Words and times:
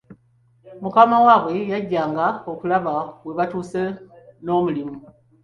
Mukama 0.81 1.17
waabwe 1.25 1.55
yajjanga 1.71 2.25
kulaba 2.59 2.93
webatuuse 3.25 3.81
n'omulimu. 4.43 4.95